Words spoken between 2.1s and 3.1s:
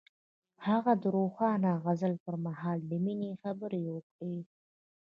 پر مهال د